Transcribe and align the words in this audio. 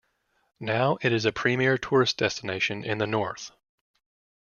Now, 0.59 0.97
it 1.01 1.13
is 1.13 1.25
a 1.25 1.31
premiere 1.31 1.77
tourist 1.77 2.17
destination 2.17 2.83
in 2.83 2.97
the 2.97 3.05
north. 3.05 3.51